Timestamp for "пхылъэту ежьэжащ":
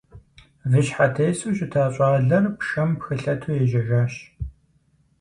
2.97-4.13